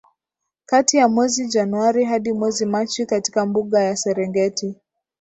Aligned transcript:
kati 0.65 0.97
ya 0.97 1.07
mwezi 1.07 1.47
Januari 1.47 2.05
hadi 2.05 2.33
mwezi 2.33 2.65
Machi 2.65 3.05
katika 3.05 3.45
mbuga 3.45 3.83
ya 3.83 3.95
Serengeti 3.95 4.75